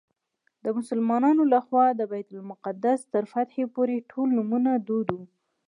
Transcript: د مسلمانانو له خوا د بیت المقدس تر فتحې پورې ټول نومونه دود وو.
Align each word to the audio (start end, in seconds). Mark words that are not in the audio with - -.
د 0.63 0.65
مسلمانانو 0.77 1.43
له 1.53 1.59
خوا 1.65 1.85
د 1.93 2.01
بیت 2.11 2.29
المقدس 2.35 2.99
تر 3.13 3.23
فتحې 3.31 3.65
پورې 3.75 4.07
ټول 4.11 4.27
نومونه 4.37 4.71
دود 4.87 5.07
وو. 5.15 5.23